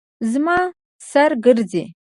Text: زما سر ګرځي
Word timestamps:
زما 0.31 0.57
سر 1.09 1.31
ګرځي 1.45 1.83